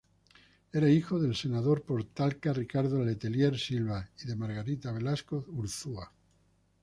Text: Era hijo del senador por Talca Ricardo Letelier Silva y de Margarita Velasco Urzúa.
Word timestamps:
Era 0.73 0.89
hijo 0.89 1.19
del 1.19 1.35
senador 1.35 1.83
por 1.83 2.03
Talca 2.05 2.51
Ricardo 2.53 3.05
Letelier 3.05 3.55
Silva 3.55 4.09
y 4.17 4.25
de 4.29 4.35
Margarita 4.35 4.91
Velasco 4.91 5.45
Urzúa. 5.49 6.11